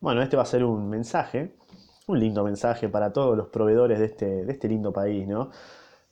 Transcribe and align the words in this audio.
Bueno, 0.00 0.22
este 0.22 0.34
va 0.34 0.44
a 0.44 0.46
ser 0.46 0.64
un 0.64 0.88
mensaje, 0.88 1.56
un 2.06 2.18
lindo 2.18 2.42
mensaje 2.42 2.88
para 2.88 3.12
todos 3.12 3.36
los 3.36 3.48
proveedores 3.48 3.98
de 3.98 4.06
este, 4.06 4.44
de 4.46 4.52
este 4.52 4.66
lindo 4.66 4.94
país, 4.94 5.28
¿no? 5.28 5.50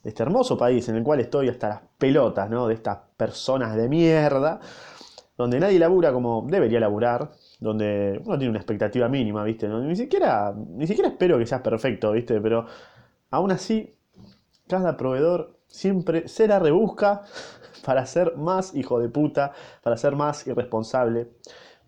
De 0.02 0.10
este 0.10 0.22
hermoso 0.22 0.58
país 0.58 0.86
en 0.90 0.96
el 0.96 1.02
cual 1.02 1.20
estoy 1.20 1.48
hasta 1.48 1.68
las 1.70 1.80
pelotas, 1.96 2.50
¿no? 2.50 2.68
De 2.68 2.74
estas 2.74 2.98
personas 3.16 3.74
de 3.76 3.88
mierda, 3.88 4.60
donde 5.38 5.58
nadie 5.58 5.78
labura 5.78 6.12
como 6.12 6.46
debería 6.46 6.80
laburar, 6.80 7.30
donde 7.60 8.20
uno 8.26 8.36
tiene 8.36 8.50
una 8.50 8.58
expectativa 8.58 9.08
mínima, 9.08 9.42
¿viste? 9.42 9.66
Ni 9.66 9.96
siquiera, 9.96 10.54
ni 10.54 10.86
siquiera 10.86 11.08
espero 11.08 11.38
que 11.38 11.46
seas 11.46 11.62
perfecto, 11.62 12.12
¿viste? 12.12 12.42
Pero 12.42 12.66
aún 13.30 13.52
así, 13.52 13.96
cada 14.68 14.98
proveedor 14.98 15.60
siempre 15.66 16.28
se 16.28 16.46
la 16.46 16.58
rebusca 16.58 17.22
para 17.86 18.04
ser 18.04 18.36
más 18.36 18.74
hijo 18.74 19.00
de 19.00 19.08
puta, 19.08 19.52
para 19.82 19.96
ser 19.96 20.14
más 20.14 20.46
irresponsable, 20.46 21.30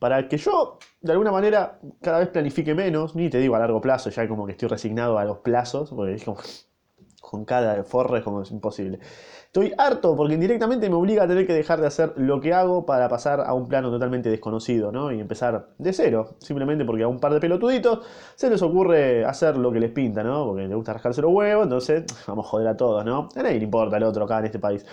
para 0.00 0.26
que 0.28 0.38
yo, 0.38 0.78
de 1.02 1.12
alguna 1.12 1.30
manera, 1.30 1.78
cada 2.00 2.18
vez 2.18 2.28
planifique 2.28 2.74
menos, 2.74 3.14
ni 3.14 3.28
te 3.28 3.38
digo 3.38 3.54
a 3.54 3.58
largo 3.58 3.80
plazo, 3.80 4.08
ya 4.10 4.26
como 4.26 4.46
que 4.46 4.52
estoy 4.52 4.68
resignado 4.68 5.18
a 5.18 5.24
los 5.24 5.38
plazos, 5.38 5.90
porque 5.90 6.14
es 6.14 6.24
como, 6.24 6.38
con 7.20 7.44
cada 7.44 7.84
forre 7.84 8.18
es 8.18 8.24
como 8.24 8.42
es 8.42 8.50
imposible. 8.50 8.98
Estoy 9.46 9.74
harto 9.76 10.16
porque 10.16 10.34
indirectamente 10.34 10.88
me 10.88 10.94
obliga 10.94 11.24
a 11.24 11.28
tener 11.28 11.46
que 11.46 11.52
dejar 11.52 11.80
de 11.80 11.86
hacer 11.88 12.14
lo 12.16 12.40
que 12.40 12.54
hago 12.54 12.86
para 12.86 13.08
pasar 13.08 13.40
a 13.40 13.52
un 13.52 13.68
plano 13.68 13.90
totalmente 13.90 14.30
desconocido, 14.30 14.90
¿no? 14.90 15.12
Y 15.12 15.20
empezar 15.20 15.70
de 15.76 15.92
cero, 15.92 16.36
simplemente 16.38 16.84
porque 16.84 17.02
a 17.02 17.08
un 17.08 17.18
par 17.18 17.34
de 17.34 17.40
pelotuditos 17.40 18.06
se 18.36 18.48
les 18.48 18.62
ocurre 18.62 19.24
hacer 19.24 19.56
lo 19.56 19.70
que 19.70 19.80
les 19.80 19.90
pinta, 19.90 20.22
¿no? 20.22 20.46
Porque 20.46 20.62
les 20.62 20.74
gusta 20.74 20.94
rascarse 20.94 21.20
los 21.20 21.32
huevos, 21.32 21.64
entonces 21.64 22.04
vamos 22.26 22.46
a 22.46 22.48
joder 22.48 22.68
a 22.68 22.76
todos, 22.76 23.04
¿no? 23.04 23.28
A 23.36 23.42
nadie 23.42 23.58
le 23.58 23.64
importa 23.64 23.98
el 23.98 24.04
otro 24.04 24.24
acá 24.24 24.38
en 24.38 24.46
este 24.46 24.58
país. 24.58 24.86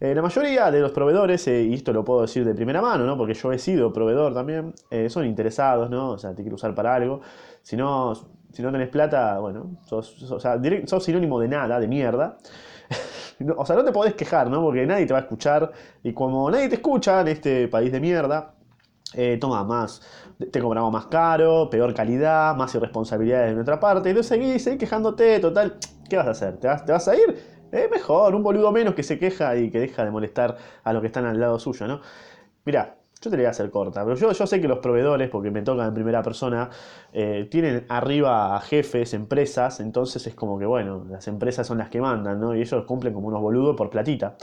Eh, 0.00 0.14
la 0.14 0.22
mayoría 0.22 0.70
de 0.70 0.80
los 0.80 0.92
proveedores, 0.92 1.46
eh, 1.48 1.62
y 1.62 1.74
esto 1.74 1.92
lo 1.92 2.02
puedo 2.02 2.22
decir 2.22 2.42
de 2.42 2.54
primera 2.54 2.80
mano, 2.80 3.04
¿no? 3.04 3.18
Porque 3.18 3.34
yo 3.34 3.52
he 3.52 3.58
sido 3.58 3.92
proveedor 3.92 4.32
también, 4.32 4.72
eh, 4.90 5.10
son 5.10 5.26
interesados, 5.26 5.90
¿no? 5.90 6.12
O 6.12 6.18
sea, 6.18 6.34
te 6.34 6.40
quiero 6.42 6.54
usar 6.54 6.74
para 6.74 6.94
algo. 6.94 7.20
Si 7.62 7.76
no, 7.76 8.14
si 8.50 8.62
no 8.62 8.72
tenés 8.72 8.88
plata, 8.88 9.38
bueno, 9.40 9.76
sos, 9.84 10.22
o 10.32 10.40
sea, 10.40 10.58
sos 10.86 11.04
sinónimo 11.04 11.38
de 11.38 11.48
nada, 11.48 11.78
de 11.78 11.86
mierda. 11.86 12.38
o 13.58 13.66
sea, 13.66 13.76
no 13.76 13.84
te 13.84 13.92
podés 13.92 14.14
quejar, 14.14 14.48
¿no? 14.48 14.62
Porque 14.62 14.86
nadie 14.86 15.04
te 15.04 15.12
va 15.12 15.18
a 15.18 15.22
escuchar. 15.22 15.70
Y 16.02 16.14
como 16.14 16.50
nadie 16.50 16.70
te 16.70 16.76
escucha 16.76 17.20
en 17.20 17.28
este 17.28 17.68
país 17.68 17.92
de 17.92 18.00
mierda, 18.00 18.54
toma 19.38 19.64
más, 19.64 20.00
te 20.50 20.62
cobramos 20.62 20.92
más 20.92 21.06
caro, 21.06 21.68
peor 21.68 21.92
calidad, 21.92 22.56
más 22.56 22.74
irresponsabilidades 22.74 23.50
de 23.50 23.54
nuestra 23.54 23.78
parte. 23.78 24.08
Entonces 24.08 24.28
seguís, 24.28 24.64
seguís 24.64 24.80
quejándote, 24.80 25.40
total, 25.40 25.76
¿qué 26.08 26.16
vas 26.16 26.28
a 26.28 26.30
hacer? 26.30 26.56
¿Te 26.56 26.68
vas, 26.68 26.86
te 26.86 26.92
vas 26.92 27.06
a 27.06 27.14
ir? 27.16 27.59
Es 27.72 27.90
mejor, 27.90 28.34
un 28.34 28.42
boludo 28.42 28.72
menos 28.72 28.94
que 28.94 29.02
se 29.02 29.18
queja 29.18 29.56
y 29.56 29.70
que 29.70 29.78
deja 29.80 30.04
de 30.04 30.10
molestar 30.10 30.56
a 30.82 30.92
los 30.92 31.00
que 31.00 31.06
están 31.06 31.24
al 31.26 31.38
lado 31.38 31.58
suyo, 31.58 31.86
¿no? 31.86 32.00
Mira, 32.64 32.96
yo 33.22 33.30
te 33.30 33.36
la 33.36 33.42
voy 33.42 33.46
a 33.46 33.50
hacer 33.50 33.70
corta, 33.70 34.02
pero 34.04 34.16
yo, 34.16 34.32
yo 34.32 34.46
sé 34.46 34.60
que 34.60 34.68
los 34.68 34.78
proveedores, 34.78 35.28
porque 35.28 35.50
me 35.50 35.62
tocan 35.62 35.88
en 35.88 35.94
primera 35.94 36.22
persona, 36.22 36.70
eh, 37.12 37.46
tienen 37.50 37.84
arriba 37.88 38.56
a 38.56 38.60
jefes, 38.60 39.14
empresas, 39.14 39.80
entonces 39.80 40.26
es 40.26 40.34
como 40.34 40.58
que, 40.58 40.66
bueno, 40.66 41.04
las 41.08 41.28
empresas 41.28 41.66
son 41.66 41.78
las 41.78 41.90
que 41.90 42.00
mandan, 42.00 42.40
¿no? 42.40 42.56
Y 42.56 42.60
ellos 42.60 42.84
cumplen 42.84 43.12
como 43.12 43.28
unos 43.28 43.40
boludos 43.40 43.76
por 43.76 43.90
platita. 43.90 44.36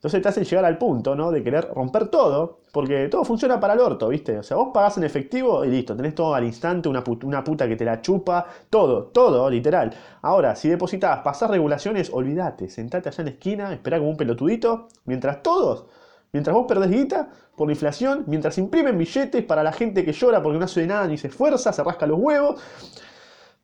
Entonces 0.00 0.22
te 0.22 0.30
hacen 0.30 0.44
llegar 0.44 0.64
al 0.64 0.78
punto, 0.78 1.14
¿no? 1.14 1.30
De 1.30 1.44
querer 1.44 1.68
romper 1.74 2.08
todo, 2.08 2.60
porque 2.72 3.08
todo 3.10 3.22
funciona 3.22 3.60
para 3.60 3.74
el 3.74 3.80
orto, 3.80 4.08
¿viste? 4.08 4.38
O 4.38 4.42
sea, 4.42 4.56
vos 4.56 4.70
pagás 4.72 4.96
en 4.96 5.04
efectivo 5.04 5.62
y 5.62 5.68
listo, 5.68 5.94
tenés 5.94 6.14
todo 6.14 6.34
al 6.34 6.44
instante, 6.44 6.88
una 6.88 7.04
puta, 7.04 7.68
que 7.68 7.76
te 7.76 7.84
la 7.84 8.00
chupa, 8.00 8.46
todo, 8.70 9.08
todo, 9.08 9.50
literal. 9.50 9.92
Ahora, 10.22 10.56
si 10.56 10.70
depositas, 10.70 11.20
pasás 11.20 11.50
regulaciones, 11.50 12.10
olvídate, 12.14 12.70
sentate 12.70 13.10
allá 13.10 13.20
en 13.20 13.26
la 13.26 13.32
esquina, 13.32 13.72
esperá 13.74 13.98
como 13.98 14.08
un 14.08 14.16
pelotudito, 14.16 14.88
mientras 15.04 15.42
todos 15.42 15.86
Mientras 16.32 16.54
vos 16.54 16.66
perdés 16.66 16.90
guita 16.90 17.28
por 17.56 17.66
la 17.66 17.72
inflación, 17.72 18.24
mientras 18.26 18.56
imprimen 18.56 18.96
billetes 18.96 19.44
para 19.44 19.62
la 19.62 19.72
gente 19.72 20.04
que 20.04 20.12
llora 20.12 20.40
porque 20.42 20.58
no 20.58 20.64
hace 20.64 20.86
nada 20.86 21.06
ni 21.08 21.18
se 21.18 21.26
esfuerza, 21.26 21.72
se 21.72 21.82
rasca 21.82 22.06
los 22.06 22.20
huevos. 22.20 22.60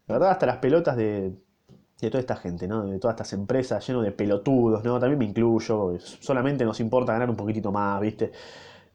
La 0.09 0.15
verdad, 0.15 0.31
hasta 0.33 0.47
las 0.47 0.57
pelotas 0.59 0.97
de, 0.97 1.33
toda 1.99 2.21
esta 2.21 2.37
gente, 2.37 2.69
¿no? 2.69 2.85
De 2.87 2.99
todas 2.99 3.15
estas 3.15 3.33
empresas 3.33 3.87
lleno 3.87 4.03
de 4.03 4.13
pelotudos, 4.13 4.85
¿no? 4.85 5.01
También 5.01 5.19
me 5.19 5.25
incluyo, 5.25 5.99
solamente 5.99 6.65
nos 6.65 6.79
importa 6.81 7.13
ganar 7.13 7.31
un 7.31 7.37
poquitito 7.37 7.73
más, 7.73 8.01
¿viste? 8.01 8.33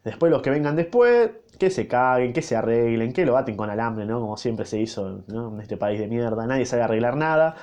Después 0.03 0.31
los 0.31 0.41
que 0.41 0.50
vengan 0.50 0.75
después, 0.75 1.31
que 1.59 1.69
se 1.69 1.88
caguen, 1.88 2.34
que 2.34 2.41
se 2.41 2.56
arreglen, 2.56 3.13
que 3.13 3.25
lo 3.25 3.34
baten 3.34 3.56
con 3.56 3.69
alambre, 3.69 4.06
¿no? 4.06 4.19
Como 4.19 4.38
siempre 4.38 4.66
se 4.66 4.79
hizo 4.79 5.23
en 5.28 5.59
este 5.61 5.78
país 5.78 6.00
de 6.00 6.07
mierda. 6.07 6.45
Nadie 6.47 6.66
sabe 6.66 6.84
arreglar 6.84 7.17
nada. 7.17 7.56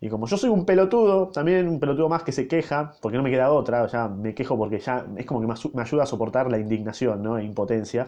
Y 0.00 0.08
como 0.10 0.26
yo 0.26 0.36
soy 0.36 0.50
un 0.50 0.66
pelotudo, 0.66 1.28
también 1.28 1.68
un 1.68 1.80
pelotudo 1.80 2.08
más 2.08 2.22
que 2.22 2.32
se 2.32 2.46
queja, 2.48 2.92
porque 3.00 3.16
no 3.16 3.22
me 3.22 3.30
queda 3.30 3.50
otra, 3.50 3.86
ya 3.86 4.08
me 4.08 4.34
quejo 4.34 4.58
porque 4.58 4.78
ya 4.78 5.06
es 5.16 5.24
como 5.24 5.40
que 5.40 5.46
me 5.46 5.82
ayuda 5.82 6.02
a 6.02 6.06
soportar 6.06 6.50
la 6.50 6.58
indignación 6.58 7.22
¿no? 7.22 7.38
e 7.38 7.44
impotencia, 7.44 8.06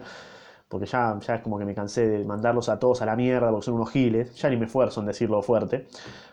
porque 0.69 0.85
ya, 0.85 1.19
ya 1.19 1.35
es 1.35 1.41
como 1.41 1.57
que 1.59 1.65
me 1.65 1.75
cansé 1.75 2.07
de 2.07 2.23
mandarlos 2.23 2.69
a 2.69 2.79
todos 2.79 3.01
a 3.01 3.05
la 3.05 3.15
mierda 3.15 3.49
porque 3.49 3.65
son 3.65 3.73
unos 3.73 3.89
giles, 3.91 4.35
ya 4.35 4.49
ni 4.49 4.55
me 4.55 4.65
esfuerzo 4.67 5.01
en 5.01 5.07
decirlo 5.07 5.41
fuerte. 5.41 5.87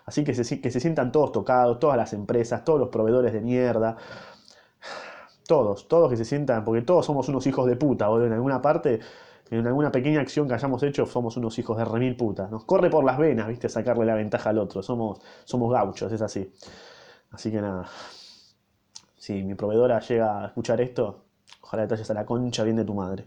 Así 0.04 0.22
que 0.24 0.34
se, 0.34 0.60
que 0.60 0.70
se 0.70 0.78
sientan 0.78 1.10
todos 1.10 1.32
tocados, 1.32 1.80
todas 1.80 1.96
las 1.96 2.12
empresas, 2.12 2.64
todos 2.64 2.78
los 2.78 2.90
proveedores 2.90 3.32
de 3.32 3.40
mierda, 3.40 3.96
todos, 5.48 5.88
todos 5.88 6.10
que 6.10 6.16
se 6.16 6.24
sientan, 6.24 6.64
porque 6.64 6.82
todos 6.82 7.06
somos 7.06 7.28
unos 7.28 7.46
hijos 7.46 7.66
de 7.66 7.76
puta, 7.76 8.08
boludo, 8.08 8.26
en 8.26 8.32
alguna 8.34 8.60
parte 8.60 9.00
en 9.50 9.66
alguna 9.66 9.92
pequeña 9.92 10.20
acción 10.20 10.48
que 10.48 10.54
hayamos 10.54 10.82
hecho 10.82 11.06
somos 11.06 11.36
unos 11.36 11.58
hijos 11.58 11.76
de 11.76 11.84
remil 11.84 12.16
puta. 12.16 12.48
Nos 12.48 12.64
corre 12.64 12.90
por 12.90 13.04
las 13.04 13.16
venas, 13.16 13.46
¿viste? 13.46 13.68
Sacarle 13.68 14.04
la 14.04 14.14
ventaja 14.14 14.50
al 14.50 14.58
otro. 14.58 14.82
Somos, 14.82 15.20
somos 15.44 15.72
gauchos, 15.72 16.10
es 16.12 16.20
así. 16.20 16.52
Así 17.30 17.50
que 17.50 17.60
nada. 17.60 17.86
Si 19.16 19.42
mi 19.44 19.54
proveedora 19.54 20.00
llega 20.00 20.42
a 20.42 20.46
escuchar 20.46 20.80
esto, 20.80 21.24
ojalá 21.60 21.86
te 21.86 21.94
a 21.94 22.14
la 22.14 22.26
concha 22.26 22.64
bien 22.64 22.76
de 22.76 22.84
tu 22.84 22.94
madre. 22.94 23.26